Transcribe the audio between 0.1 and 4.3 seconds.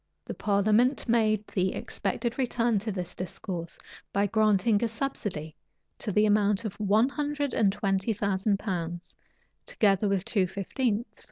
The parliament made the expected return to this discourse, by